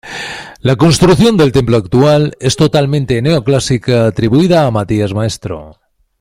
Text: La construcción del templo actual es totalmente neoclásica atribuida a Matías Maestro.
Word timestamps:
La 0.61 0.77
construcción 0.77 1.37
del 1.37 1.51
templo 1.51 1.77
actual 1.77 2.35
es 2.39 2.55
totalmente 2.55 3.21
neoclásica 3.21 4.07
atribuida 4.07 4.65
a 4.65 4.71
Matías 4.71 5.13
Maestro. 5.13 5.79